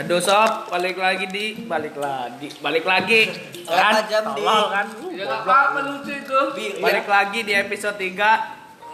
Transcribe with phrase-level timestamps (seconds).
[0.00, 3.28] Aduh sob, balik lagi di balik lagi, balik lagi.
[3.68, 4.40] Berapa jam, Di?
[4.40, 4.86] Tolol kan?
[5.12, 6.40] Ya apa-apa lucu itu.
[6.80, 8.08] Balik lagi di episode 3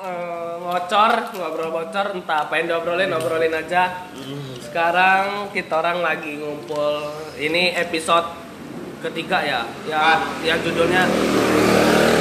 [0.02, 4.10] eh, ngocor, ngobrol bocor, entah apa yang diobrolin, obrolin aja.
[4.58, 7.14] Sekarang kita orang lagi ngumpul.
[7.38, 8.26] Ini episode
[9.06, 11.06] ketiga ya, yang yang judulnya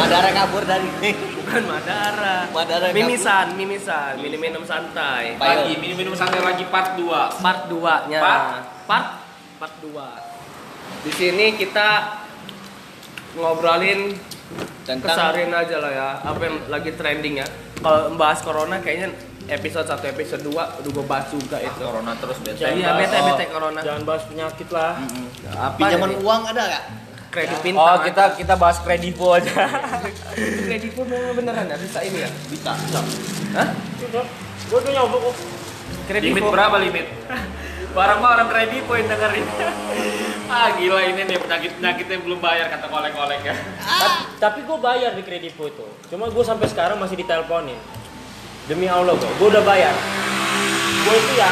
[0.05, 0.85] Madara kabur dari
[1.33, 2.37] bukan Madara.
[2.47, 2.97] Madara kabur.
[3.01, 5.33] Mimisan, mimisan, minum minum santai.
[5.35, 7.41] Lagi minum-minum santai lagi part 2.
[7.41, 8.43] part 2 nya Part?
[8.85, 9.07] part
[9.57, 9.97] part 2
[11.01, 12.21] di sini kita
[13.33, 14.13] ngobrolin
[14.83, 17.47] tentang kesarin aja lah ya apa yang lagi trending ya
[17.77, 19.09] kalau membahas corona kayaknya
[19.47, 22.61] episode 1 episode 2 udah gue bahas juga itu Corona terus bete.
[22.67, 24.93] iya bete bete corona Jangan bahas penyakit lah.
[25.55, 26.21] apa pinjaman jadi?
[26.21, 26.83] uang ada nggak?
[27.35, 29.51] Kredit Oh, bintang kita kita bahas kredivo aja.
[30.67, 32.71] kredit pun mau beneran ya bisa ini ya Bisa.
[33.51, 33.69] Hah?
[34.65, 35.35] Gue udah nyoba kok.
[36.07, 37.05] kredit Limit berapa limit?
[37.95, 39.43] Barang mah orang kredit poin dengerin.
[40.51, 43.55] ah gila ini nih penyakit penyakitnya belum bayar kata kolek-kolek ya.
[43.79, 45.85] Ta- Tapi gue bayar di kredivo itu.
[46.07, 47.79] Cuma gue sampai sekarang masih diteleponin.
[48.65, 49.93] Demi Allah gue, gue udah bayar.
[51.03, 51.51] Gue itu ya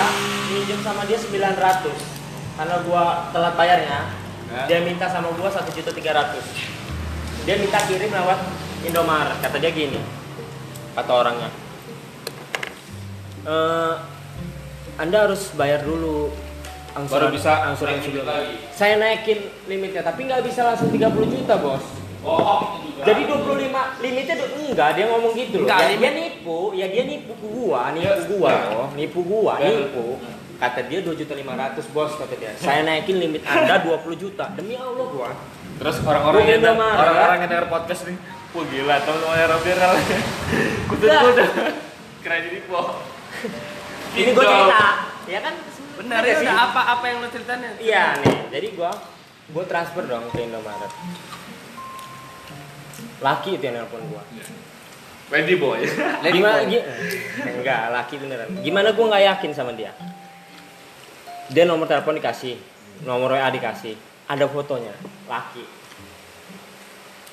[0.50, 1.90] minjem sama dia 900
[2.54, 4.00] karena gue telat bayarnya.
[4.54, 6.46] Dia minta sama gue satu juta tiga ratus.
[7.44, 8.40] Dia minta kirim lewat
[8.84, 9.38] Indomaret.
[9.40, 9.98] Kata dia gini,
[10.94, 11.50] kata orangnya.
[13.44, 13.94] "Eh,
[14.96, 16.32] anda harus bayar dulu
[16.94, 18.24] angsuran, Baru bisa angsuran sebelum.
[18.24, 18.56] lagi.
[18.72, 21.84] Saya naikin limitnya, tapi nggak bisa langsung 30 juta bos.
[22.24, 23.04] Oh, itu juga.
[23.04, 25.68] Jadi 25 limitnya tuh enggak dia ngomong gitu loh.
[25.68, 28.28] Enggak, Ya, dia nipu, ya dia nipu gua, nipu Ya.
[28.32, 29.68] gua loh, nipu gua, Ya.
[29.76, 30.08] nipu.
[30.54, 31.50] Kata dia 2 juta 500
[31.92, 32.52] bos kata dia.
[32.56, 34.48] Saya naikin limit Anda 20 juta.
[34.54, 35.30] Demi Allah gua.
[35.76, 38.16] Terus orang-orang yang orang-orang yang denger podcast nih,
[38.52, 39.94] wah gila teman-teman Robby viral.
[40.90, 41.22] Kutut Enggak.
[41.26, 41.50] kutut.
[42.22, 42.82] Kredit po.
[44.14, 44.84] Ini gua cerita,
[45.26, 45.56] ya kan?
[45.94, 46.46] bener Ada ya sih.
[46.46, 47.72] udah apa apa yang lo ceritain ya?
[47.78, 48.92] Iya nih, jadi gua
[49.50, 50.90] gua transfer dong ke Indomaret.
[53.20, 54.22] Laki itu yang nelpon gua.
[55.30, 55.82] Ready boy.
[56.24, 56.62] Gimana?
[56.64, 56.86] gi-
[57.44, 58.48] enggak, laki beneran.
[58.60, 59.92] Gimana gua nggak yakin sama dia?
[61.54, 62.58] Dia nomor telepon dikasih,
[63.06, 63.94] nomor WA dikasih,
[64.26, 64.90] ada fotonya,
[65.30, 65.62] laki.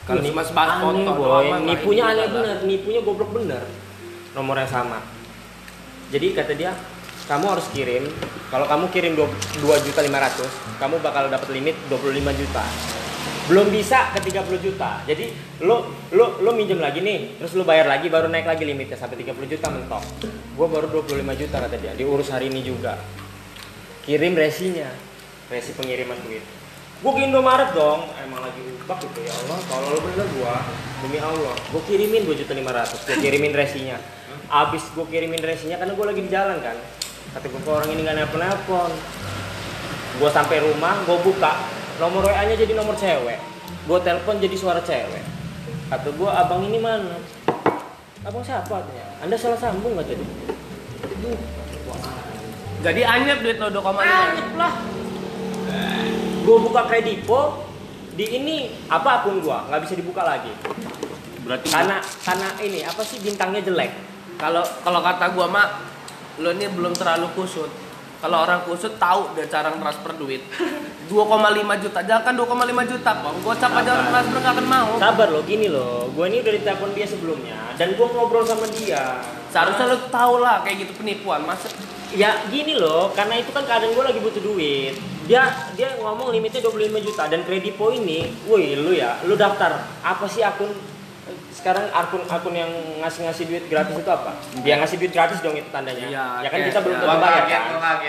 [0.04, 1.46] Kalau Ini cuma sebatas aneh, foto boy.
[1.64, 3.64] nipunya aneh ini bener, nipunya goblok bener.
[4.36, 5.00] Nomornya sama.
[6.12, 6.76] Jadi kata dia,
[7.30, 8.04] kamu harus kirim.
[8.50, 10.50] Kalau kamu kirim 2 juta 500,
[10.82, 12.64] kamu bakal dapat limit 25 juta.
[13.46, 15.00] Belum bisa ke 30 juta.
[15.06, 15.30] Jadi
[15.64, 19.16] lo lo lo minjem lagi nih, terus lo bayar lagi baru naik lagi limitnya sampai
[19.22, 20.02] 30 juta mentok.
[20.58, 22.98] Gua baru 25 juta kata dia, diurus hari ini juga.
[24.00, 24.88] Kirim resinya,
[25.52, 26.40] resi pengiriman duit.
[27.00, 30.60] Gue ke Indomaret dong, emang lagi ubak gitu ya Allah, kalau lo bener gua,
[31.00, 33.96] demi Allah, gue kirimin 2 juta 500, gue kirimin resinya.
[34.52, 36.76] Abis gue kirimin resinya karena gue lagi di jalan kan,
[37.32, 38.92] kata gue orang ini nggak nelpon nelpon.
[40.20, 41.56] Gue sampai rumah, gue buka,
[41.96, 43.40] nomor WA-nya jadi nomor cewek,
[43.88, 45.24] gue telepon jadi suara cewek.
[45.88, 47.16] Kata gue, abang ini mana?
[48.28, 49.06] Abang siapa katanya?
[49.24, 50.24] Anda salah sambung nggak jadi?
[51.16, 51.40] Aduh,
[52.80, 54.72] jadi anyep duit lo 2,5 Anyep lah.
[56.40, 57.68] Gue buka kredivo
[58.10, 58.56] di ini
[58.90, 60.50] apa akun gua nggak bisa dibuka lagi
[61.46, 61.96] Berarti karena
[62.26, 63.92] karena ini apa sih bintangnya jelek
[64.34, 65.68] Kalau kalau kata gua mak,
[66.40, 67.68] lo ini belum terlalu kusut.
[68.24, 70.40] Kalau orang kusut tahu dia cara transfer duit.
[71.12, 73.32] 2,5 juta, jangan kan 2,5 juta kok.
[73.44, 74.90] Gocap aja orang transfer nggak akan mau.
[74.96, 79.20] sabar lo gini lo gue ini udah ditelepon dia sebelumnya dan gue ngobrol sama dia
[79.52, 81.44] Seharusnya lo tahu lah kayak gitu penipuan.
[81.44, 81.68] Masa
[82.12, 84.94] ya gini loh karena itu kan kadang gue lagi butuh duit
[85.24, 90.26] dia dia ngomong limitnya 25 juta dan kredipo ini woi lu ya lu daftar apa
[90.26, 90.74] sih akun
[91.52, 95.54] sekarang akun akun yang ngasih ngasih duit gratis itu apa dia ngasih duit gratis dong
[95.54, 96.98] itu tandanya Iya, ya kan kita belum ya.
[96.98, 97.62] tentu Uang bayar kaget, kan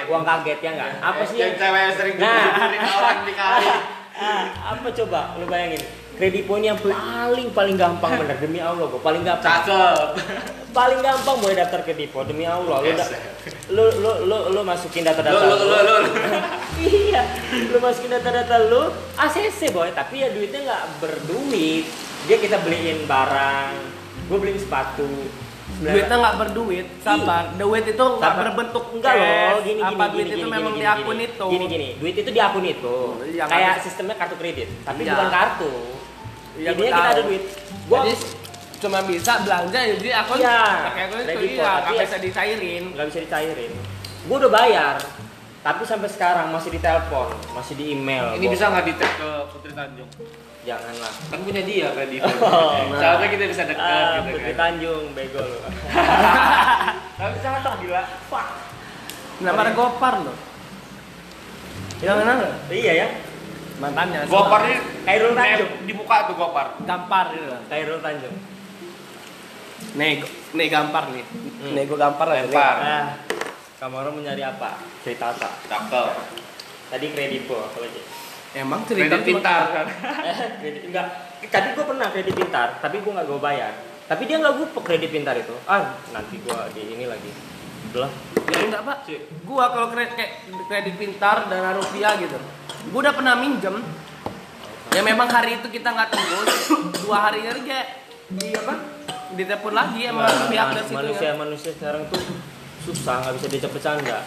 [0.08, 0.58] uang kaget.
[0.58, 2.46] ya nggak apa sih yang cewek yang sering Nah.
[2.98, 3.70] orang dikali.
[4.22, 5.34] Ah, apa coba?
[5.36, 5.82] Lu bayangin
[6.14, 9.42] kredipo ini yang paling paling gampang bener demi Allah gue paling gampang.
[9.66, 9.98] Cakep.
[10.72, 12.78] paling gampang boleh daftar kredipo demi Allah.
[12.80, 13.10] Lu, da-
[13.68, 15.96] lu lu lu lu masukin data-data Lo lo lo lo.
[16.78, 17.26] iya
[17.66, 18.88] lu masukin data-data lu
[19.18, 19.90] ACC boy.
[19.90, 21.86] Tapi ya duitnya nggak berduit.
[22.24, 23.74] Dia kita beliin barang
[24.30, 25.10] gue beliin sepatu
[25.84, 27.44] duitnya nggak berduit, sabar.
[27.54, 30.80] Duit itu nggak berbentuk enggak loh gini Apa gini duit gini, itu gini, memang gini,
[30.80, 31.26] di akun gini.
[31.28, 31.46] itu.
[31.48, 32.98] gini gini duit itu di akun itu
[33.28, 35.12] Iya, kayak nggak- sistemnya kartu kredit tapi Iya.
[35.12, 35.74] bukan kartu
[36.54, 37.12] Iya, intinya gua kita tahu.
[37.12, 37.44] ada duit
[37.88, 38.14] gua Jadi
[38.78, 42.84] cuma bisa belanja jadi akun Iya, pakai akun itu iya tapi nggak ya- bisa dicairin.
[42.92, 43.72] nggak bisa dicairin
[44.22, 44.96] gue udah bayar
[45.60, 49.72] tapi sampai sekarang masih ditelepon masih di email Ini Gua- bisa nggak di ke Putri
[49.72, 50.10] Tanjung?
[50.62, 52.22] Janganlah Kan punya dia kredit.
[52.22, 53.00] Oh, nah.
[53.02, 54.60] Seharusnya kita bisa dekat ah, gitu Putri kan.
[54.60, 55.58] Tanjung bego lu
[57.22, 58.04] Tapi cakep gila.
[58.30, 58.48] Fuck.
[59.42, 60.38] Nama Gopar loh.
[62.02, 62.50] Yang mana?
[62.70, 63.08] Iya ya.
[63.82, 64.20] Mantannya.
[64.30, 65.70] Gopar ini Khairul Tanjung.
[65.70, 66.68] nep di muka tuh Gopar.
[66.86, 67.58] gampar gitu.
[67.70, 68.36] Khairul Tanjung.
[69.98, 70.22] Nih,
[70.54, 71.26] nih gampar nih.
[71.26, 71.74] Hmm.
[71.74, 72.36] Nih gua gampar lah.
[72.46, 72.76] Lempar.
[72.82, 73.06] Nah,
[73.82, 74.78] kamu orang mencari apa?
[75.02, 75.50] Cerita apa?
[75.66, 76.10] Cakep.
[76.94, 78.02] Tadi kredipo apa lagi?
[78.52, 79.86] Emang cerita Kredit pintar kan.
[80.28, 81.08] Eh, kredit enggak.
[81.48, 83.74] Tadi gue pernah kredit pintar, tapi gue nggak gue bayar.
[84.06, 85.56] Tapi dia nggak gue kredit pintar itu.
[85.64, 87.32] Ah, nanti gue di ini lagi.
[87.92, 88.12] Udah.
[88.48, 88.98] Ya enggak pak.
[89.44, 90.32] Gua kalau kredit kayak
[90.68, 92.38] kredit pintar dana rupiah gitu.
[92.92, 93.80] Gua udah pernah minjem.
[94.92, 96.52] Ya memang hari itu kita nggak tembus.
[97.00, 97.78] Dua hari kerja
[98.28, 98.76] di apa?
[99.32, 100.96] Ditelepon lagi emang Nah, pihak dari situ.
[101.00, 102.20] manusia manusia sekarang tuh
[102.84, 104.20] susah nggak bisa diajak bercanda.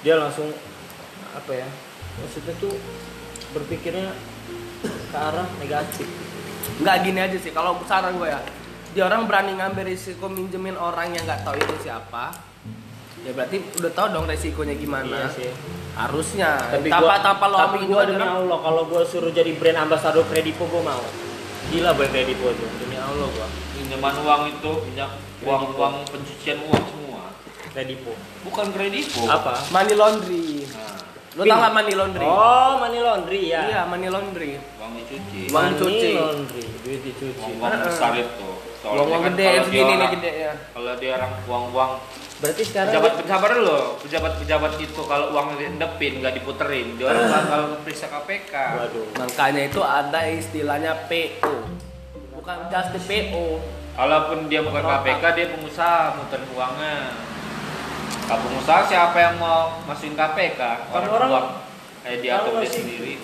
[0.00, 0.48] Dia langsung
[1.32, 1.68] apa ya?
[2.16, 2.72] Maksudnya tuh
[3.56, 4.12] berpikirnya
[4.84, 6.04] ke arah negatif.
[6.84, 7.52] Nggak gini aja sih.
[7.56, 8.40] Kalau saran gue ya,
[8.92, 12.36] dia orang berani ngambil risiko minjemin orang yang nggak tahu itu siapa.
[13.24, 15.26] Ya berarti udah tahu dong resikonya gimana.
[15.26, 15.50] Iya sih.
[15.96, 16.60] Harusnya.
[16.60, 19.88] Tapi tanpa gua, tanpa lo tapi juga demi orang- Allah kalau gua suruh jadi brand
[19.88, 21.04] ambassador Kredipo gua mau.
[21.72, 22.68] Gila brand Kredipo tuh.
[22.78, 23.48] Demi Allah gua.
[23.74, 25.10] Pinjaman uang itu pinjam
[25.42, 27.22] uang uang pencucian uang semua.
[27.74, 28.12] Kredipo.
[28.46, 29.26] Bukan kredipo.
[29.26, 29.58] Apa?
[29.74, 30.65] money laundry.
[31.36, 32.24] Lo tau nggak money laundry?
[32.24, 33.60] Oh, money laundry ya.
[33.68, 34.56] Iya, money laundry.
[34.56, 35.40] uang dicuci.
[35.52, 36.08] Uang money dicuci.
[36.16, 37.36] laundry, duit dicuci.
[37.36, 38.48] Uang uang besar itu.
[38.76, 40.52] Soalnya Uang-uang kan gede kalau dia segini nih orang- gede ya.
[40.72, 41.92] Kalau dia orang uang-uang
[42.36, 47.32] Berarti sekarang pejabat pejabat dulu, pejabat pejabat itu kalau uang diendepin nggak diputerin, dia orang
[47.32, 48.52] bakal periksa KPK.
[48.76, 49.04] Waduh.
[49.16, 51.52] Makanya itu ada istilahnya PO.
[52.36, 53.56] Bukan just PO.
[53.96, 54.84] Kalaupun dia bukan.
[54.84, 56.96] KPK, dia pengusaha muterin uangnya.
[58.26, 60.60] Pengusaha siapa yang mau masukin KPK?
[60.90, 61.46] Orang, orang- uang
[62.02, 63.14] kayak diatur tahu dia sendiri.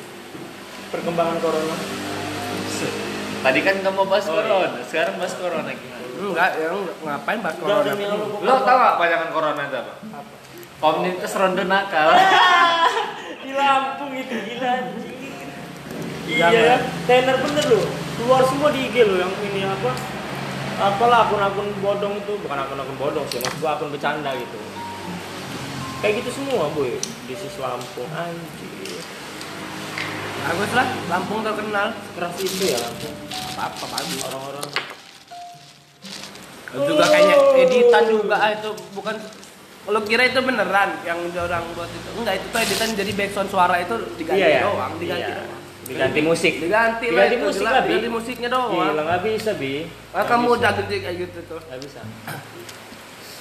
[0.94, 1.76] Perkembangan corona.
[3.42, 4.46] Tadi kan nggak mau bahas Oh, iya.
[4.46, 6.06] corona, sekarang bahas corona gimana?
[6.22, 7.90] Enggak, yang ngapain bahas corona?
[8.38, 9.92] Lo tau gak panjangan corona itu apa?
[10.78, 12.08] Komunitas ronde nakal.
[13.42, 15.18] Di Lampung itu gila anjing.
[16.22, 16.76] Iya ya,
[17.10, 17.86] tenar bener loh.
[18.14, 19.90] Keluar semua di IG lo yang ini apa?
[20.78, 24.58] Apalah akun-akun bodong itu, bukan akun-akun bodong sih, maksud gua akun bercanda gitu.
[26.02, 26.98] Kayak gitu semua, boy.
[26.98, 28.98] Di sis Lampung anjir.
[30.42, 31.94] Bagus lah, Lampung terkenal.
[32.12, 33.14] Keras itu ya Lampung.
[33.54, 34.20] Apa bagus.
[34.26, 34.68] Orang-orang
[36.72, 39.12] Juga kayaknya editan juga ah, itu bukan
[39.82, 43.76] kalau kira itu beneran yang orang buat itu enggak itu tuh editan jadi background suara
[43.76, 44.60] itu diganti iya ya.
[44.64, 45.36] doang diganti Iya.
[45.36, 45.60] doang.
[45.82, 46.52] Diganti musik.
[46.64, 47.88] diganti lah Diganti musik lah, Bi.
[47.92, 49.74] diganti musiknya doang Gila nggak bisa bi.
[49.76, 49.84] ah,
[50.16, 52.00] Nggak kamu udah gede kayak gitu tuh Nggak bisa.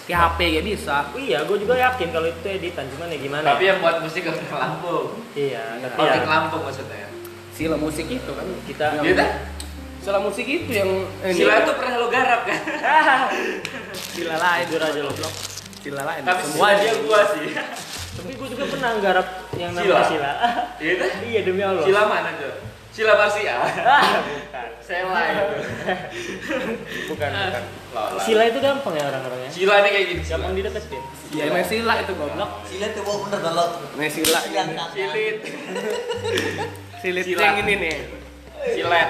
[0.04, 3.46] Kayak HP ya bisa Oh, iya, gue juga yakin kalau itu editan, cuman ya gimana?
[3.48, 3.68] Tapi ya?
[3.68, 5.06] yang buat musik orang Lampung.
[5.34, 7.08] iya, tapi Orang ya, Lampung maksudnya.
[7.52, 9.26] sila musik itu kan kita Gitu?
[10.02, 10.90] sila musik itu yang
[11.22, 12.58] ini Sila itu pernah lo garap kan?
[14.16, 15.12] sila lain jujur aja lo.
[15.78, 17.48] sila lain Tapi semua dia gua sih.
[18.12, 19.86] Tapi gue juga pernah nggarap yang Sila?
[19.88, 20.32] namanya Sila.
[20.78, 21.06] Gitu?
[21.24, 21.84] iya demi Allah.
[21.84, 22.54] Sila mana tuh?
[22.92, 23.56] Sila Marsia.
[23.56, 24.68] Ah, bukan.
[24.84, 25.46] Sela itu.
[27.12, 27.64] Bukan, bukan.
[27.92, 28.20] Lola.
[28.20, 29.48] Sila itu gampang ya orang-orangnya.
[29.48, 30.22] Sila ini kayak gini.
[30.28, 31.04] Gampang dideketin.
[31.32, 33.66] ya emang sila itu goblok Sila tuh mau bener kalau
[33.96, 34.76] emang sila Silang ini.
[34.76, 34.90] tangan.
[34.92, 35.38] Silit.
[37.02, 37.96] silit yang ini nih
[38.68, 39.10] Silet.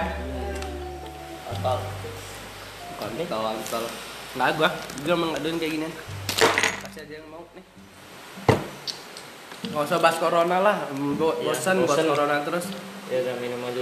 [3.17, 3.81] Nih atau atau
[4.37, 4.69] nggak gua
[5.03, 5.93] gua emang nggak doyan kayak ginian
[6.85, 7.65] kasih aja yang mau nih
[9.67, 12.05] nggak usah bahas corona lah Iya, bosan bahas bosan.
[12.07, 12.65] corona terus
[13.11, 13.81] Ya udah minum aja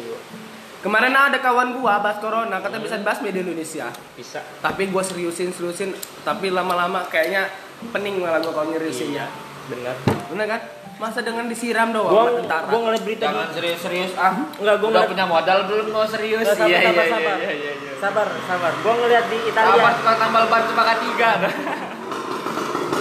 [0.79, 4.39] kemarin ada kawan gua bahas corona kata bisa bahas media Indonesia Bisa.
[4.63, 5.91] tapi gua seriusin seriusin
[6.24, 7.51] tapi lama-lama kayaknya
[7.91, 9.27] pening malah gua kalau nyeriusin Iya.
[9.69, 9.93] Benar.
[10.33, 10.62] bener kan
[10.98, 14.33] masa dengan disiram doang Gua sama tentara gua ngeliat berita Jangan di serius-serius ah.
[14.55, 16.45] Enggak, gua ngeliat punya modal belum mau serius?
[16.48, 17.36] Nggak, sabar, Iya, sabar, iya, sabar.
[17.38, 17.91] iya, iya, iya.
[18.00, 18.71] Sabar, sabar.
[18.79, 19.91] Gua ngeliat di Tambah Italia.
[20.00, 21.29] tukang tambal ban cuma tiga.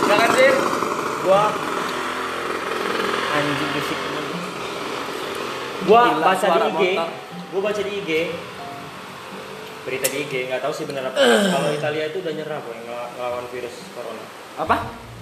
[0.02, 0.50] Jangan sih.
[1.24, 1.42] Gua
[3.32, 4.17] anjing temen.
[5.88, 6.82] Gua Gila, baca di IG.
[6.92, 7.08] motor.
[7.48, 8.10] Gua baca di IG.
[9.80, 11.16] Berita di IG, nggak tahu sih bener apa.
[11.48, 14.24] Kalau Italia itu udah nyerah boy ngel- ngelawan virus corona.
[14.54, 14.76] apa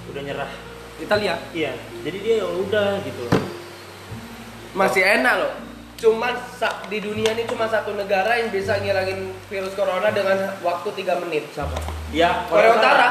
[0.07, 0.51] Udah nyerah.
[0.97, 1.73] Italia Iya.
[2.03, 3.25] Jadi dia ya udah gitu.
[4.73, 5.53] masih enak loh
[5.97, 6.37] cuma
[6.87, 11.49] di dunia ini cuma satu negara yang bisa ngilangin virus corona dengan waktu 3 menit
[11.49, 11.73] siapa
[12.13, 13.09] Ya, Korea Utara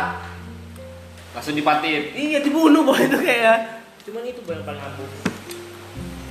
[1.34, 2.14] Langsung dipatin.
[2.14, 5.10] iya dibunuh boy itu kayak Cuman itu yang paling ampuh.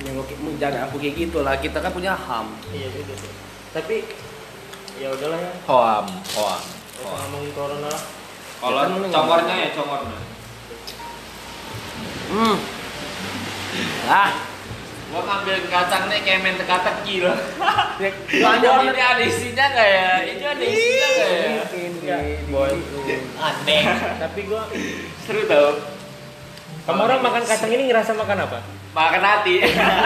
[0.05, 3.31] Ya mau- jangan aku kayak gitu lah kita kan punya ham Iya juga sih.
[3.71, 3.95] Tapi
[4.95, 5.51] ya udahlah ya.
[5.65, 6.61] Hoam, hoam.
[6.93, 8.03] Kita ngomongin corona lah.
[8.55, 10.17] Kalau Ya congornya ya congornya.
[12.25, 12.55] hmm
[14.07, 14.31] ah
[15.05, 17.37] Gua ngambil kacang nih kayak main teka-teki loh.
[18.03, 20.09] ya, Banyak banyak ini ada isinya nggak ya?
[20.25, 21.63] Ini ada isinya nggak ya?
[21.71, 22.17] ini Ya,
[22.49, 22.73] boy.
[23.37, 23.83] aneh.
[24.17, 24.65] Tapi gua
[25.23, 25.94] Seru tau.
[26.85, 28.61] Kamu orang makan kacang ini ngerasa makan apa?
[28.93, 29.55] Makan hati.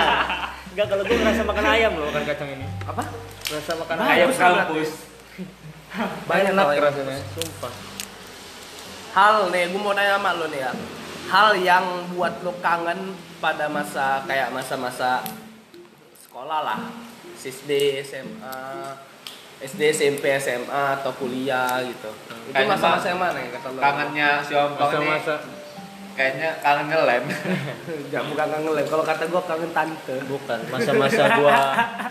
[0.71, 2.65] Enggak, kalau gue ngerasa makan ayam loh makan kacang ini.
[2.87, 3.03] Apa?
[3.51, 4.91] Ngerasa makan ayam lah kampus.
[6.23, 6.79] Banyak Enak ya.
[6.87, 7.73] rasanya, sumpah.
[9.11, 10.71] Hal nih, gue mau nanya sama lo nih ya.
[11.27, 13.11] Hal yang buat lo kangen
[13.43, 15.19] pada masa kayak masa-masa
[16.23, 16.79] sekolah lah,
[17.35, 18.59] SD, SMA,
[19.59, 22.07] SD, SMP, SMA atau kuliah gitu.
[22.55, 23.79] Itu masa-masa yang mana ya kata lo?
[23.83, 25.58] Kangennya si ini Masa-masa
[26.19, 27.23] kayaknya kangen ngelem.
[28.11, 28.85] Gak bukan kangen lem.
[28.91, 30.15] Kalau kata gue kangen tante.
[30.27, 31.57] bukan masa-masa gua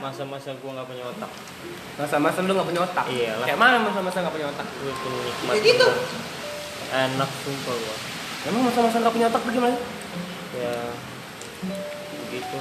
[0.00, 1.30] masa-masa gua nggak punya otak.
[2.00, 3.04] Masa-masa lu gak punya otak.
[3.12, 3.44] Iyalah.
[3.44, 4.66] Kayak mana masa-masa gak punya otak?
[4.80, 5.54] Gue tuh nikmat.
[5.60, 5.88] Gitu.
[6.88, 7.96] Enak sumpah gua.
[8.48, 9.76] Emang masa-masa gak punya otak bagaimana?
[10.56, 10.76] Ya
[12.24, 12.58] begitu.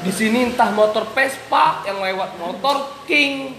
[0.00, 3.52] Di sini entah motor Vespa yang lewat motor King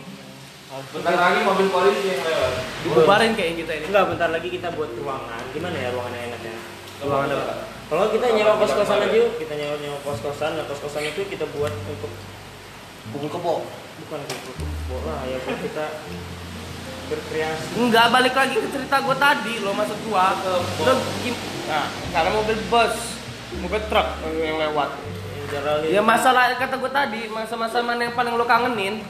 [0.71, 2.53] Bentar lagi mobil polisi yang lewat.
[2.87, 3.85] dibubarin kayak kita ini.
[3.91, 5.43] Enggak, bentar lagi kita buat ruangan.
[5.51, 6.55] Gimana ya ruangan yang enaknya?
[7.03, 7.53] Ruangan apa?
[7.91, 11.75] Kalau kita nyewa kos-kosan aja yuk, kita nyewa nyewa kos-kosan, nah kos-kosan itu kita buat
[11.75, 12.11] untuk
[13.11, 13.65] Pukul kebo.
[14.01, 14.55] bukan untuk
[14.87, 15.85] bola ya buat kita
[17.11, 17.67] berkreasi.
[17.75, 20.31] Enggak balik lagi ke cerita gue tadi lo maksud gua.
[20.87, 21.35] Lo gim
[21.67, 22.95] nah, karena mobil bus,
[23.59, 24.07] mobil truk
[24.39, 24.89] yang lewat.
[25.91, 29.03] Ya masalah kata gue tadi, masa-masa mana yang paling lo kangenin?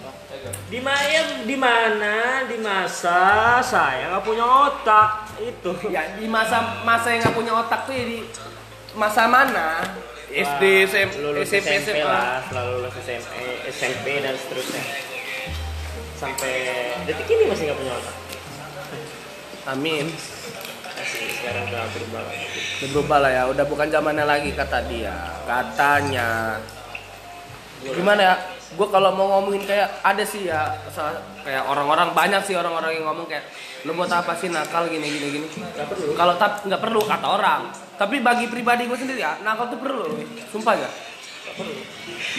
[0.71, 2.15] Di mana di mana
[2.47, 5.71] di masa saya nggak punya otak itu.
[5.91, 8.19] Ya di masa masa yang nggak punya otak tuh ya di
[8.95, 9.83] masa mana?
[10.31, 13.35] SD, SM, lulus SMP, SMP lah, setelah lulus SMP,
[13.67, 14.83] SMP dan seterusnya.
[16.15, 16.53] Sampai
[17.03, 18.15] detik ini masih nggak punya otak.
[19.75, 20.07] Amin.
[20.07, 22.21] Masih sekarang udah berubah.
[22.23, 22.33] lah.
[22.79, 25.17] Udah berubah lah ya, udah bukan zamannya lagi kata dia.
[25.43, 26.63] Katanya.
[27.83, 28.35] Gimana ya?
[28.71, 30.71] Gue kalau mau ngomongin kayak ada sih ya,
[31.43, 33.43] kayak orang-orang banyak sih orang-orang yang ngomong kayak
[33.83, 35.47] lu buat apa sih nakal gini gini gini.
[36.15, 37.61] Kalau tap nggak perlu kata orang.
[37.99, 40.07] Tapi bagi pribadi gue sendiri ya, nakal tuh perlu.
[40.49, 40.89] Sumpah ya.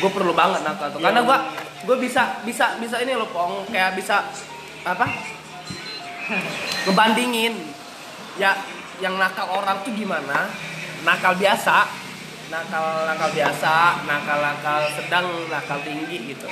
[0.01, 1.01] Gue perlu banget nakal tuh.
[1.05, 1.37] Karena gue
[1.85, 4.25] gue bisa bisa bisa ini loh pong kayak bisa
[4.89, 5.07] apa?
[6.87, 7.55] ngebandingin
[8.41, 8.57] ya
[9.03, 10.49] yang nakal orang tuh gimana
[11.03, 12.02] nakal biasa
[12.53, 16.45] nakal nakal biasa nakal nakal sedang nakal tinggi gitu.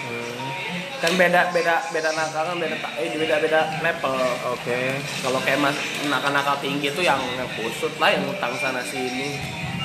[1.05, 4.17] Kan beda beda beda nakal kan beda eh beda beda level.
[4.57, 4.97] Oke.
[5.21, 5.77] kalau kayak mas
[6.09, 9.37] nakal nakal tinggi tuh yang yang kusut lah yang utang sana sini.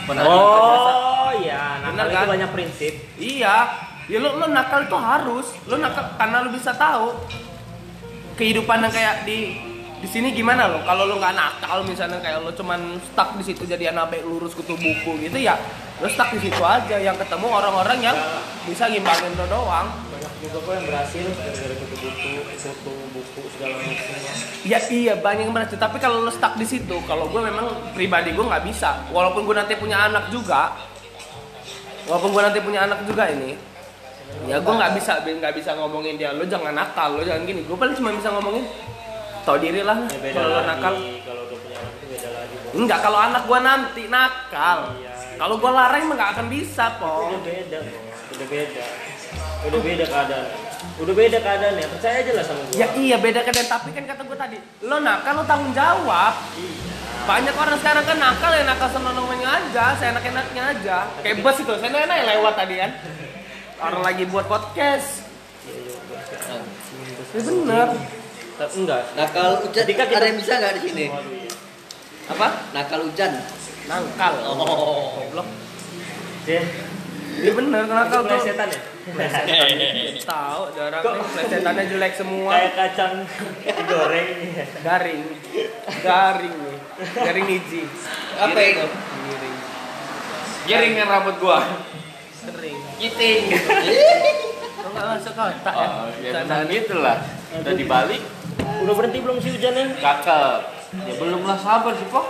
[0.05, 1.33] Oh.
[1.41, 2.23] iya, Bener nakal kan?
[2.23, 2.93] itu banyak prinsip.
[3.19, 3.55] iya.
[4.05, 5.51] Ya lo lo nakal tuh harus.
[5.67, 7.11] Lo nakal karena lo bisa tahu
[8.39, 9.57] kehidupan yang kayak di
[10.03, 10.83] di sini gimana lo?
[10.83, 14.51] Kalau lo nggak nakal misalnya kayak lo cuman stuck di situ jadi anak baik lurus
[14.51, 15.55] kutu buku gitu ya
[16.03, 16.99] lo stuck di situ aja.
[16.99, 18.17] Yang ketemu orang-orang yang
[18.67, 19.87] bisa ngimbangin lo doang.
[20.11, 24.15] Banyak juga kok yang berhasil gara-gara kutu buku, foto buku segala macam.
[24.67, 25.77] ya iya banyak yang berhasil.
[25.79, 29.07] Tapi kalau lo stuck di situ kalau gue memang pribadi gue nggak bisa.
[29.15, 30.75] Walaupun gue nanti punya anak juga
[32.05, 33.57] walaupun gue nanti punya anak juga ini
[34.45, 36.35] ya gue nggak bisa nggak bisa ngomongin dia.
[36.35, 37.63] Lo jangan nakal lo jangan gini.
[37.63, 38.67] Gue paling cuma bisa ngomongin
[39.45, 40.67] tau diri lah Ya beda kalau lagi.
[40.67, 42.55] nakal Kalau udah punya anak itu beda lagi.
[42.57, 42.73] Bos.
[42.75, 45.13] enggak kalau anak gue nanti nakal Iya.
[45.37, 48.31] kalau gue larang mah nggak akan bisa Udah po beda, bos.
[48.31, 48.85] Udah beda.
[49.65, 50.47] Udah beda keadaan.
[50.95, 51.87] Udah beda keadaannya.
[51.89, 52.75] Percaya aja lah sama gua.
[52.75, 56.83] ya iya beda kan tapi kan kata gue tadi lo nakal lo tanggung jawab Iya.
[57.25, 61.41] banyak orang sekarang kan nakal ya nakal sama namanya aja saya enak enaknya aja kayak
[61.41, 62.91] bus itu saya enak lewat tadi kan
[63.77, 65.25] orang lagi buat podcast
[67.31, 67.87] ya bener
[68.57, 69.03] enggak.
[69.13, 69.73] Nakal hujan.
[69.77, 71.05] Ketika kita- Ada yang bisa nggak di sini?
[71.05, 71.51] Iya.
[72.25, 73.31] apa Nakal hujan.
[73.85, 75.13] nangkal Oh.
[75.15, 75.45] goblok
[76.41, 76.57] Dia
[77.35, 78.81] iya bener nakal tuh setan ya?
[80.23, 83.13] tahu jarang nih plesetannya jelek semua Kayak kacang
[83.61, 84.29] digoreng.
[84.81, 85.21] garing
[86.01, 86.77] garing nih
[87.15, 87.81] garing niji
[88.35, 88.85] Apa itu?
[89.21, 89.55] giring
[90.65, 91.61] Giringin rambut gua.
[92.43, 93.41] kering Giting.
[94.75, 97.17] lo nggak masuk kotak ya Oh, ya gitu lah.
[97.55, 98.21] Udah dibalik,
[98.83, 99.95] Udah berhenti belum sih hujannya?
[100.01, 100.59] cakep.
[100.95, 102.25] Ya belum lah sabar sih, Pok.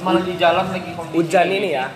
[0.00, 1.86] Malah di jalan lagi kondisi hujan ini ya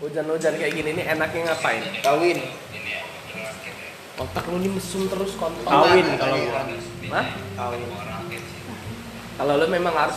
[0.00, 2.38] hujan-hujan kayak gini nih enaknya ngapain Kawin.
[4.16, 6.62] otak lu ini mesum terus kontol Kawin kalau gua.
[7.12, 7.26] Hah?
[9.36, 10.16] Kalau lu memang harus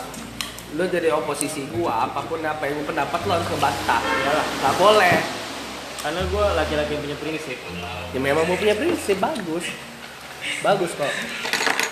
[0.76, 4.02] lu jadi oposisi gua, apa pun apa yang gua pendapat lu harus ngebantah.
[4.04, 5.16] Iyalah, nggak boleh.
[6.00, 7.58] Karena gua laki-laki yang punya prinsip.
[8.16, 9.66] Ya memang gua punya prinsip bagus.
[10.64, 11.14] Bagus kok.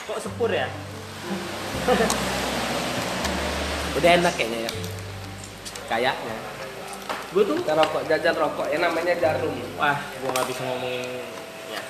[0.08, 0.72] Kok sepur ya?
[3.98, 4.72] Udah enak kayaknya ya.
[5.88, 6.36] Kayaknya.
[7.36, 9.56] Gua tuh Kita rokok, jajan rokok, ya namanya jarum.
[9.76, 11.04] wah, gua nggak bisa ngomongin
[11.72, 11.82] ya.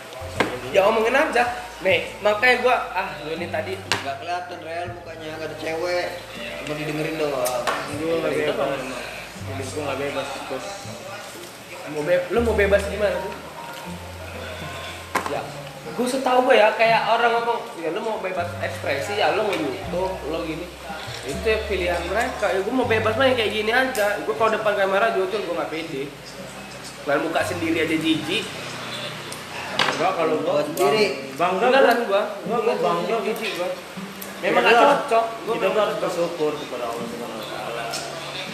[0.73, 1.43] Ya omongin aja.
[1.85, 6.07] Nih, makanya gua ah lu ini tadi Gak kelihatan real mukanya, gak ada cewek.
[6.65, 7.63] Cuma didengerin doang.
[7.97, 8.57] gue nggak bebas
[9.47, 10.65] gue nggak bebas bos
[11.87, 13.33] mau be lu mau bebas gimana tuh
[15.31, 15.41] ya
[15.97, 19.51] gue setahu gue ya kayak orang ngomong ya lu mau bebas ekspresi ya lu mau
[19.51, 20.65] YouTube lo gini.
[21.23, 22.47] Itu ya pilihan mereka.
[22.47, 24.21] Ya gue mau bebas mah yang kayak gini aja.
[24.21, 26.03] Gue kalau depan kamera jujur gue nggak pede.
[27.03, 28.45] Main muka sendiri aja jijik.
[29.89, 31.05] Enggak kalau gue Gua sendiri.
[31.33, 33.15] bangga beneran gue gue Gua- gua bangga.
[33.25, 33.69] jijik gue
[34.37, 35.25] memang gak cocok.
[35.43, 37.85] Gue kita tuh harus bersyukur kepada Allah Subhanahu Wa Taala.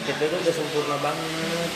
[0.03, 1.69] Kita tuh udah sempurna banget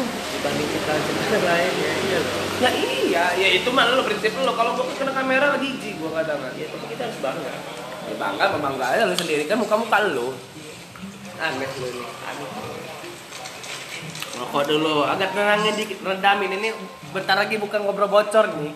[0.00, 2.44] dibanding kita kita lain ya iya loh.
[2.62, 3.24] Ya iya.
[3.36, 6.84] Ya itu mah lo prinsip lo kalau gue kena kamera jijik gue kadang ya tapi
[6.88, 7.52] kita harus bangga.
[8.08, 9.44] Ya bangga memang bangga aja lu sendiri.
[9.44, 10.32] Kan muka muka lo
[11.42, 12.04] aneh lu ini.
[12.24, 12.48] Aneh.
[14.32, 15.04] Rokok dulu.
[15.04, 16.56] Agak tenangnya dikit redamin.
[16.56, 16.68] Ini
[17.12, 18.72] bentar lagi bukan ngobrol bocor nih.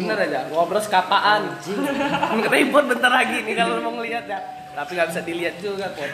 [0.00, 1.60] Bener aja ngobrol sekapaan.
[2.54, 4.40] Ribut bentar lagi nih kalau mau ngeliat ya.
[4.72, 6.08] Tapi nggak bisa dilihat juga kok.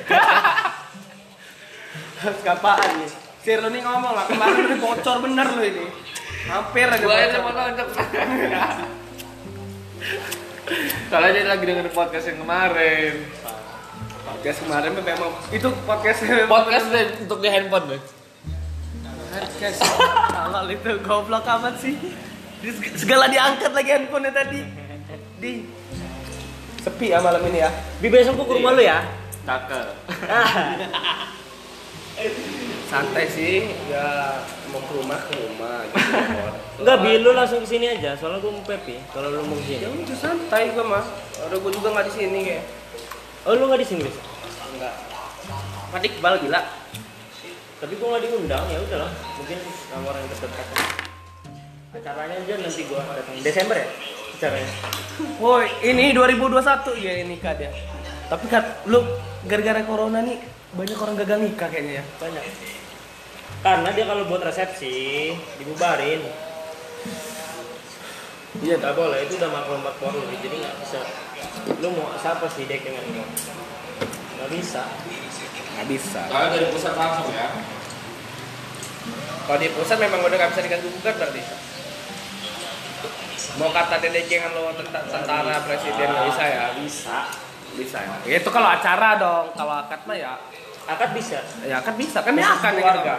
[2.41, 5.85] Sekapaan nih Sir lu nih ngomong lah kemarin nih bocor bener lu ini.
[6.49, 7.87] Hampir aja Gua aja mau nonton.
[11.13, 13.15] Soalnya dia lagi dengerin podcast yang kemarin.
[14.25, 18.01] podcast kemarin memang itu podcast Podcast deh untuk di handphone deh.
[19.35, 19.79] podcast.
[20.33, 22.01] Halal itu goblok amat sih.
[22.65, 24.61] Di- segala diangkat lagi handphonenya tadi.
[25.37, 25.53] Di.
[26.81, 27.69] Sepi ya malam ini ya.
[28.01, 29.05] Bi besok gua ke rumah lu ya?
[29.45, 31.21] Cakep.
[32.95, 34.39] Santai sih ya
[34.71, 36.15] mau ke rumah ke rumah gitu
[36.75, 38.19] Enggak, Bi, lu langsung ke sini aja.
[38.19, 38.99] Soalnya gua mau Pepi.
[39.15, 41.05] Kalau lu mau ke ya udah santai gua mah
[41.39, 42.65] ada gua juga nggak di sini kayak
[43.47, 44.17] Oh, lu nggak di sini, Bis?
[44.75, 44.95] enggak
[45.95, 46.61] Pak Iqbal gila
[47.79, 49.11] Tapi gua nggak diundang, ya udahlah.
[49.39, 50.67] Mungkin sama orang yang terdekat.
[51.95, 53.87] Acaranya aja nanti gua datang Desember ya?
[54.35, 54.71] Acaranya.
[55.39, 56.59] woi ini 2021
[56.99, 57.71] ya nikah dia
[58.27, 58.99] tapi kan lu
[59.47, 60.43] gara-gara corona nih
[60.75, 62.45] banyak orang gagal nikah kayaknya ya Banyak.
[63.65, 66.21] Karena dia kalau buat resepsi dibubarin.
[68.61, 69.25] Iya, nggak boleh.
[69.25, 71.01] Itu udah maklumat Polri, jadi nggak bisa.
[71.81, 73.25] Lu mau siapa sih dek dengan lu?
[74.37, 74.85] Nggak bisa.
[75.75, 77.49] nggak bisa Soalnya dari pusat langsung ya.
[79.49, 81.41] Kalau di pusat memang udah nggak bisa diganggu gugat berarti.
[83.59, 86.65] Mau kata dedek jangan lo tentang tentara presiden nggak bisa ya?
[86.77, 87.19] Bisa.
[87.81, 87.97] Bisa
[88.29, 88.39] ya.
[88.39, 89.57] Itu kalau acara dong.
[89.57, 90.37] Kalau akad mah ya,
[90.85, 91.41] Akad bisa.
[91.65, 93.15] ya akad bisa kan ya akad ya keluarga.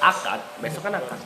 [0.00, 1.20] Akad, besok kan akad.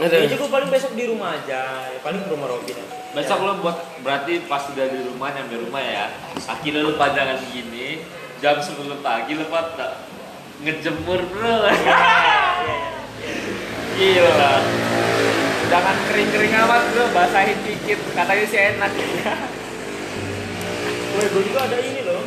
[0.00, 2.96] Jadi gue paling besok di rumah aja, ya, paling ke rumah Robin aja.
[3.12, 6.08] Besok lo buat berarti pas udah di rumah nyampe rumah ya.
[6.40, 8.00] Kaki lo panjangan gini,
[8.40, 10.00] jam 10 pagi lo pada
[10.64, 11.56] ngejemur bro.
[14.00, 14.52] Gila.
[15.68, 18.00] Jangan kering-kering amat bro, basahin dikit.
[18.16, 18.92] Katanya sih enak.
[21.10, 22.24] Woi, gue juga ada ini loh.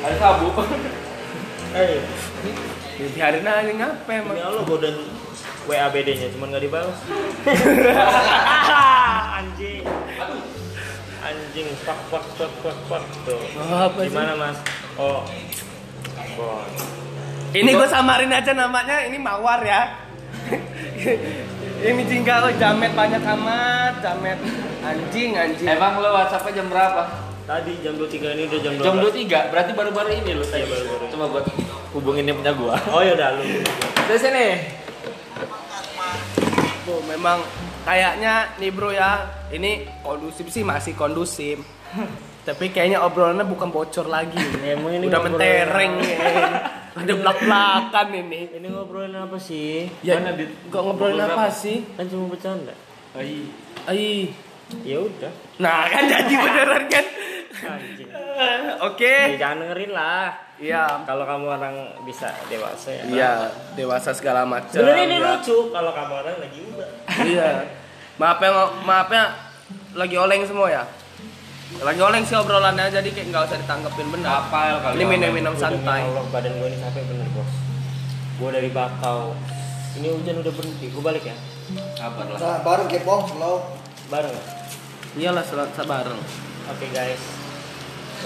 [0.00, 0.48] Ada sabu.
[1.76, 2.00] Eh,
[2.96, 4.36] Biarin aja ngapa emang.
[4.36, 4.92] demi Allah gue udah
[5.66, 6.98] WABD-nya, cuman nggak dibalas.
[9.42, 9.82] Anjing.
[11.26, 13.04] Anjing, fuck, fuck, fuck, fuck, fuck.
[13.26, 13.40] Tuh.
[13.66, 14.08] Apa sih?
[14.08, 14.58] Gimana mas?
[14.96, 15.26] Oh,
[16.36, 16.68] Bon.
[17.56, 19.96] Ini gue samarin aja namanya, ini mawar ya.
[21.88, 24.36] ini jingga lo jamet banyak amat, jamet
[24.84, 25.64] anjing anjing.
[25.64, 27.02] Emang lo WhatsAppnya jam berapa?
[27.46, 28.84] Tadi jam 23 ini udah jam 12.
[28.84, 30.60] Jam 23, berarti baru-baru ini lo tadi.
[30.60, 31.04] Iya, baru-baru.
[31.14, 31.44] Coba buat
[31.96, 32.76] hubungin yang punya gua.
[32.94, 33.44] Oh ya udah lu.
[34.06, 34.46] Dari sini.
[36.86, 37.42] Tuh, memang
[37.82, 41.58] kayaknya nih bro ya, ini kondusif sih masih kondusif.
[42.46, 44.38] Tapi kayaknya obrolannya bukan bocor lagi.
[44.62, 46.18] Emang ini Udah mentereng ya.
[46.94, 48.40] Ada belak-belakan ini.
[48.54, 49.90] Ini ngobrolin apa sih?
[50.00, 50.54] Ya, Mana, Dit?
[50.70, 51.52] gak ngobrolin Ngobrol apa apa?
[51.52, 51.82] sih?
[51.98, 52.72] Kan cuma bercanda.
[53.18, 53.50] Ai.
[53.90, 54.30] Ai.
[54.86, 55.32] Ya udah.
[55.58, 57.04] Nah, kan jadi beneran kan?
[58.86, 59.14] Oke.
[59.36, 60.28] Ya, jangan dengerin lah.
[60.56, 61.04] Iya.
[61.04, 61.74] Kalau kamu orang
[62.08, 63.02] bisa dewasa ya.
[63.04, 63.32] Iya,
[63.76, 64.72] dewasa segala macam.
[64.72, 65.26] Sebenarnya ini ya.
[65.36, 66.90] lucu kalau kamu orang lagi udah.
[67.24, 67.50] Iya.
[68.16, 68.50] Maaf ya,
[68.88, 69.24] maaf ya
[69.92, 70.84] lagi oleng semua ya.
[71.82, 74.48] Lagi oleng sih obrolannya jadi kayak nggak usah ditanggapin benar.
[74.48, 74.94] Apal kali.
[74.96, 76.08] Ini minum-minum santai.
[76.08, 77.50] Allah badan gue ini capek bener bos.
[78.40, 79.36] Gue dari Bakau.
[80.00, 80.86] Ini hujan udah berhenti.
[80.88, 81.36] Gue balik ya.
[82.00, 82.38] Kabar lah.
[82.40, 83.76] Nah, bareng kepong slow.
[84.08, 84.32] Bareng.
[84.32, 84.44] ya?
[85.16, 85.44] Iyalah
[85.84, 86.20] bareng.
[86.72, 87.35] Oke guys.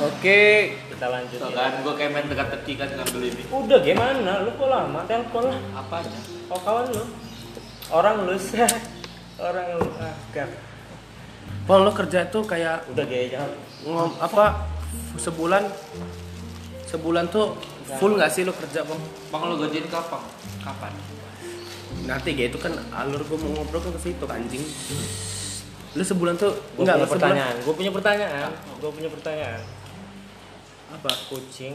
[0.01, 0.43] Oke.
[0.89, 1.37] Kita lanjut.
[1.37, 1.57] Tuh ya.
[1.57, 3.43] kan, gua kayak main teka-teki kan ngambil ini.
[3.49, 4.33] Udah gimana?
[4.45, 5.01] Lu kok lama?
[5.05, 5.61] Telepon lah.
[5.77, 6.19] Apa aja?
[6.49, 7.05] Oh kawan lu.
[7.93, 8.65] Orang lu sih.
[9.37, 9.85] Orang lu.
[10.01, 10.49] Ah, gak.
[11.69, 13.53] Pol lo kerja tuh kayak Udah gaya jangan.
[13.81, 14.67] ngom apa
[15.17, 15.65] sebulan
[16.85, 17.55] sebulan tuh
[17.97, 19.01] full nggak sih lo kerja bang?
[19.31, 20.21] Bang lo gajian kapan?
[20.61, 20.93] Kapan?
[22.05, 24.65] Nanti kayak itu kan alur gue mau ngobrol kan ke situ kan, anjing.
[25.95, 27.55] Lu sebulan tuh Gue enggak punya lo sebulan pertanyaan.
[27.63, 28.51] Gue punya pertanyaan.
[28.81, 29.61] Gue punya pertanyaan.
[30.93, 31.11] Apa?
[31.27, 31.75] Kucing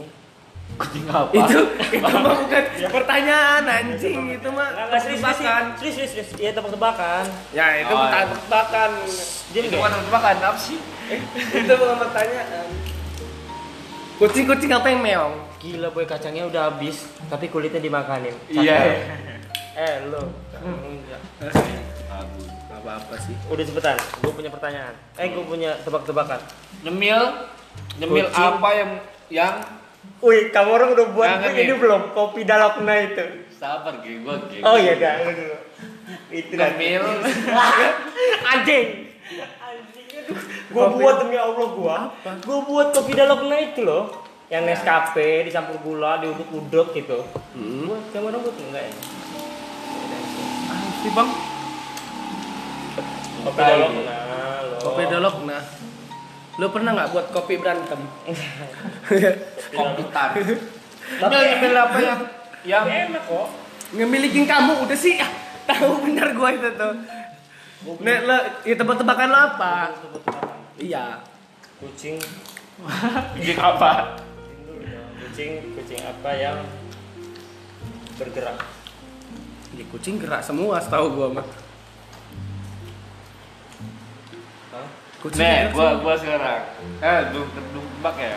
[0.76, 1.30] Kucing apa?
[1.30, 1.58] Itu
[1.94, 5.62] itu mah bukan pertanyaan anjing itu mah Nggak, serius, serius, tebakan.
[5.76, 6.30] serius, serius, serius.
[6.36, 7.24] Iya tebak-tebakan.
[7.50, 8.34] Ya itu Oh, bukan iya.
[8.36, 8.90] tebakan.
[9.46, 9.78] Diam itu deh.
[9.78, 10.78] bukan tebakan apa sih?
[11.54, 12.66] itu bukan pertanyaan.
[14.16, 15.34] Kucing-kucing apa yang meong?
[15.56, 18.34] Gila boy kacangnya udah habis, tapi kulitnya dimakanin.
[18.46, 18.80] Iya.
[19.76, 20.32] Eh lo.
[20.56, 21.52] Bagus.
[22.66, 23.36] Gak apa-apa sih.
[23.46, 24.96] Udah sebentar, gue punya pertanyaan.
[25.14, 26.40] Eh gue punya tebak-tebakan.
[26.80, 27.20] Nyemil,
[27.96, 28.44] nyemil Kucing.
[28.44, 28.90] apa yang
[29.30, 29.54] yang
[30.24, 31.76] Wih, kamu orang udah buat Jangan ini nih.
[31.76, 32.02] belum?
[32.16, 33.24] Kopi dalakna itu.
[33.52, 34.60] sabar gue gue gue.
[34.64, 35.16] Oh iya dah.
[36.32, 37.04] Itu Nyemil.
[38.52, 38.86] Anjing.
[39.60, 40.38] Anjing aduh.
[40.72, 41.96] Gua buat demi Allah gua.
[42.42, 44.24] Gua buat kopi dalakna itu loh.
[44.46, 47.18] Yang Nescafe dicampur gula, diuduk-uduk gitu.
[47.52, 47.90] Hmm.
[47.90, 48.92] Buat kamu orang buat enggak ya?
[50.70, 51.28] Ah, sih bang.
[53.44, 53.88] Kopi lo.
[54.80, 55.34] Kopi dolok
[56.56, 58.00] Lu pernah nggak buat kopi berantem?
[59.76, 60.30] Komputan.
[61.06, 62.20] Tapi Nyemil nyemil apa yang
[62.64, 63.48] yang enak kok.
[63.92, 65.20] Ngemilikin kamu udah sih.
[65.20, 65.30] Ah,
[65.68, 66.94] tahu benar gua itu tuh.
[68.02, 69.94] Nek lo, ya tebak-tebakan lo apa?
[70.80, 71.20] Iya.
[71.76, 72.16] Kucing
[73.36, 74.16] kucing apa?
[75.16, 76.58] kucing kucing apa yang
[78.16, 78.56] bergerak?
[79.76, 81.46] Ya kucing gerak semua setahu gua mah.
[85.16, 86.62] Kucing Nih, gua gua sekarang.
[87.00, 88.36] Eh, lu tebak ya.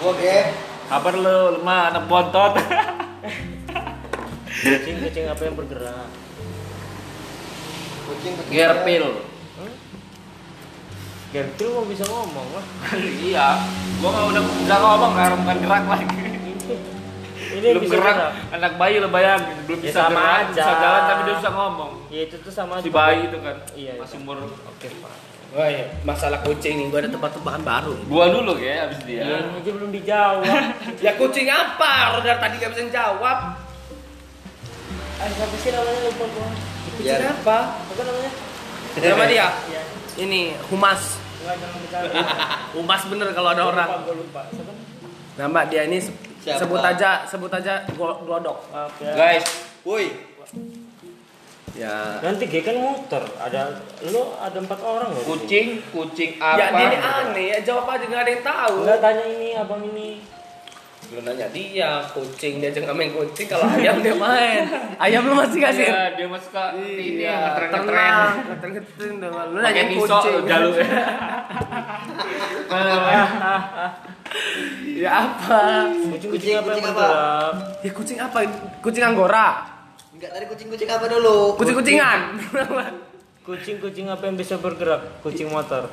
[0.00, 0.40] Gua ge.
[0.86, 2.52] Kabar lu mah anak bontot.
[4.56, 6.08] Kucing kucing apa yang bergerak?
[8.06, 8.52] Kucing kucing.
[8.52, 9.04] Gerpil.
[11.28, 12.64] Gertil mau bisa ngomong lah.
[13.28, 13.60] iya,
[14.00, 16.06] gua nggak udah udah ngomong karena bukan gerak lagi.
[17.46, 18.32] Ini belum bisa gerak, gerak.
[18.52, 20.50] anak bayi lo bayangin belum Ya, bisa sama gerak, aja.
[20.56, 21.92] bisa jalan tapi dia bisa ngomong.
[22.08, 22.92] Ya itu tuh sama Si aja.
[22.92, 24.24] bayi itu kan, Iya, masih iya.
[24.24, 24.36] umur.
[24.66, 25.14] Oke, Pak.
[25.52, 25.84] Wah, ya.
[26.02, 27.94] masalah kucing nih gua ada tebak-tebakan baru.
[28.06, 29.22] Gua dulu ya, abis dia.
[29.22, 30.42] Ya, ini aja belum dijawab.
[30.98, 31.92] Ya kucing apa?
[32.18, 33.38] Dari tadi gak bisa jawab.
[35.16, 36.48] Siapa sih namanya lupa gua.
[36.92, 37.30] Kucing Ya.
[37.30, 37.58] apa?
[37.78, 38.30] Apa namanya?
[38.96, 39.46] Nama dia?
[39.66, 39.82] Iya.
[40.18, 41.02] Ini humas.
[42.74, 43.88] Humas bener kalau ada orang.
[43.88, 44.40] Lupa, gua lupa.
[44.50, 44.72] Siapa?
[45.36, 46.58] Nama dia ini se- Siapa?
[46.60, 48.58] sebut aja sebut aja glo- glodok.
[48.98, 49.12] Ya.
[49.14, 49.46] Guys,
[49.82, 50.10] Woi.
[51.76, 52.16] Ya.
[52.24, 53.20] Nanti G kan muter.
[53.36, 53.76] Ada
[54.08, 55.36] lu ada empat orang loh.
[55.36, 56.56] kucing, kucing apa?
[56.56, 58.76] Ya ini aneh ya jawab aja nggak ada yang tahu.
[58.88, 60.24] Enggak tanya ini abang ini.
[61.12, 64.64] Lu nanya dia kucing dia jangan main kucing kalau ayam dia main.
[64.96, 65.86] Ayam lu masih kasih.
[65.86, 67.92] Iya, dia masih suka ini Iya, ngetren-ngetren.
[67.92, 69.36] tenang, ngetren-ngetren dong.
[69.52, 70.32] Lu nanya kucing.
[70.32, 70.74] lo jalur.
[75.04, 75.60] ya apa?
[75.92, 77.08] Kucing kucing apa yang kucing apa?
[77.84, 78.38] Ya kucing apa?
[78.80, 79.75] Kucing anggora.
[80.16, 81.36] Enggak tadi kucing-kucing apa dulu?
[81.54, 82.20] Kucing-kucingan.
[83.44, 85.20] Kucing kucing apa yang bisa bergerak?
[85.20, 85.86] Kucing motor.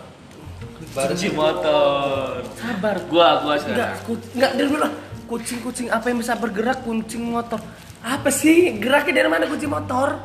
[0.92, 2.40] Baru Kucing motor.
[2.56, 2.96] Sabar.
[3.06, 3.94] Gua, gua Enggak, sekarang.
[4.08, 4.80] ku- enggak dari dulu.
[4.80, 4.92] lah.
[5.24, 6.78] Kucing-kucing apa yang bisa bergerak?
[6.82, 7.60] Kucing motor.
[8.00, 8.74] Apa sih?
[8.76, 10.18] Geraknya dari mana kucing motor?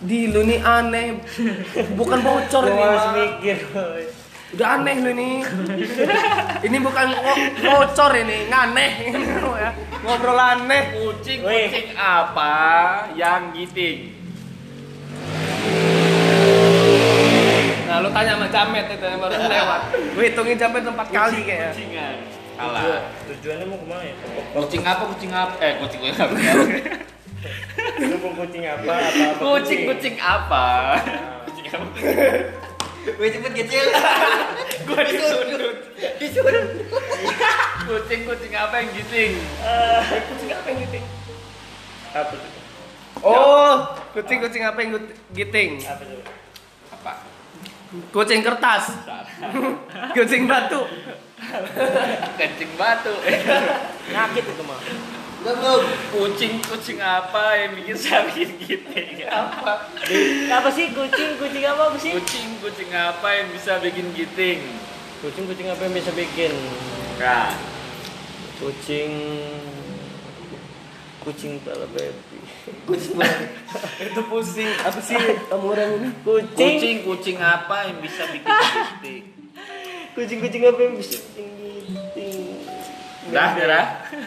[0.00, 1.20] Di lu nih aneh.
[1.92, 2.80] Bukan bocor Gua ini.
[2.80, 3.14] harus Mak.
[3.18, 3.58] mikir.
[4.50, 5.34] Udah aneh lu nih.
[6.64, 7.06] ini bukan
[7.60, 8.90] ngocor ini, nganeh.
[10.00, 10.82] Ngobrol aneh.
[10.96, 11.68] Kucing, Weh.
[11.68, 12.54] kucing apa
[13.12, 14.16] yang giting?
[17.84, 19.80] Nah, lu tanya sama Jamet itu yang baru lewat.
[20.16, 21.70] Gue hitungin Jamet empat kali kayaknya.
[21.76, 22.16] Kucingan.
[22.56, 22.82] Kalah.
[23.28, 24.14] Tujuannya mau ke mana ya?
[24.56, 25.02] Kucing apa?
[25.10, 25.54] Kucing apa?
[25.60, 26.34] Eh, kucing apa?
[28.00, 28.84] Lu mau kucing apa?
[28.84, 29.42] Apa apa?
[29.42, 30.64] Kucing, kucing apa?
[31.44, 31.88] Kucing apa?
[33.00, 33.84] Woi cepet kecil.
[34.86, 35.76] Gua disundut.
[36.20, 36.79] Disuruh.
[37.90, 39.34] Kucing, kucing apa yang giting?
[40.30, 41.04] Kucing apa yang giting?
[42.14, 42.50] Apa tuh?
[43.26, 43.74] Oh,
[44.14, 44.90] kucing-kucing apa yang
[45.34, 45.82] giting?
[45.82, 46.22] Apa tuh?
[46.94, 47.12] Apa?
[48.14, 48.94] Kucing kertas.
[50.16, 50.86] kucing batu.
[52.38, 53.10] Kencing batu.
[54.06, 54.78] Nyakit itu mah.
[55.42, 55.82] Belum.
[56.14, 59.26] Kucing, kucing apa yang bikin sakit giting?
[59.26, 59.90] Apa?
[60.46, 61.42] Apa sih kucing?
[61.42, 62.14] Kucing apa, apa sih?
[62.14, 64.62] Kucing, kucing apa yang bisa bikin giting?
[65.26, 66.54] Kucing kucing apa yang bisa bikin?
[67.20, 67.52] Nah,
[68.60, 69.12] Kucing
[71.20, 72.40] kucing tala baby.
[72.88, 73.16] Kucing?
[74.00, 74.68] Itu pusing.
[74.84, 75.16] Apa sih
[75.48, 76.08] kamu orang ini?
[76.20, 79.24] Kucing kucing, kucing apa yang bisa bikin giting?
[80.12, 81.48] kucing kucing apa yang bisa bikin
[81.88, 82.40] giting?
[83.30, 83.80] Dah, Dera.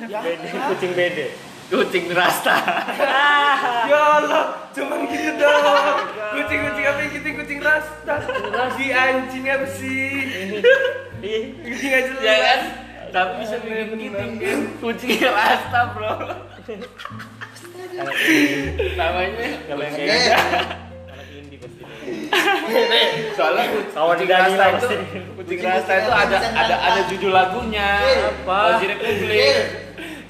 [0.06, 1.28] Bede, kucing bede.
[1.70, 2.56] Kucing rasta.
[3.84, 5.98] Ya Allah, cuman gitu dong.
[6.36, 7.36] Kucing-kucing apa yang giting?
[7.36, 8.16] Kucing rasta.
[8.50, 10.08] Lagi anjing apa sih?
[11.20, 12.24] Ih, Giting aja jelas.
[12.24, 12.60] ya kan?
[13.14, 14.60] Tapi bisa bikin giting kan?
[14.82, 16.34] Kucing rasta, bro.
[18.98, 20.18] Namanya Kalau yang kayak
[21.46, 21.84] gitu, pasti.
[22.74, 23.06] Nih,
[23.38, 23.94] Soalnya kucing,
[24.28, 24.96] rasta itu, pasti.
[25.38, 28.02] kucing rasta itu ada ada ada judul lagunya.
[28.02, 28.82] Apa?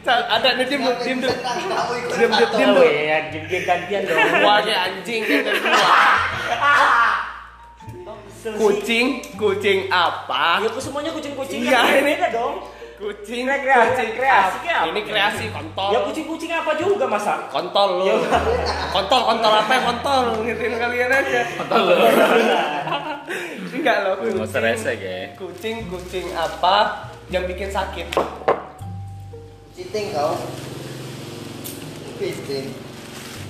[0.04, 1.20] Cal- ada nih diem Kenapa diem
[2.84, 4.20] ya, game gantian dong.
[4.44, 5.24] aja anjing
[8.46, 11.60] kedua kucing kucing apa Ya, aku semuanya kucing-kucing.
[11.62, 12.56] Iya, kan ini- beda dong.
[12.94, 14.86] kucing Ini kreasi, kucing kreasi apa?
[14.86, 17.34] ini kreasi kontol Ya kucing-kucing apa juga masa?
[17.48, 18.16] kontol lu Ya.
[18.90, 21.96] kontol kontol apa kontol ngertiin kalian aja Kontol lu.
[23.74, 25.18] enggak loh Wih, nggak usah rese, ge.
[25.36, 28.08] kucing kucing apa yang bikin sakit
[29.74, 30.38] Cheating kau.
[32.16, 32.83] Cheating.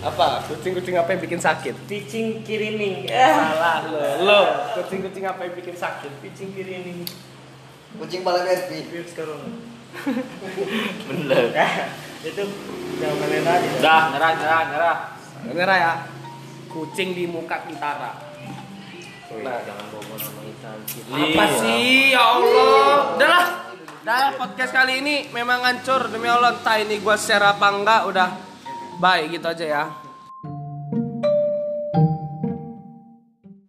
[0.04, 3.08] Apa kucing kucing apa yang bikin sakit Pitching kirining.
[3.08, 4.42] Eh, salah lo lo
[4.76, 7.08] kucing kucing apa yang bikin sakit pitching kirining.
[7.96, 8.92] Kucing balap RP.
[8.92, 9.48] Virus corona.
[11.08, 11.44] Bener.
[12.28, 12.44] Itu
[13.00, 13.68] jangan main tadi.
[13.80, 14.98] Udah, nyerah, nyerah, nyerah.
[15.44, 15.94] Nyerah ya
[16.74, 18.34] kucing di muka tentara
[19.34, 20.78] Nah, jangan bawa nama Insan.
[21.10, 23.18] Apa sih ya Allah?
[23.18, 23.46] Udahlah.
[24.06, 28.30] Dah podcast kali ini memang hancur demi Allah entah ini gua share apa enggak udah
[29.00, 30.03] bye gitu aja ya.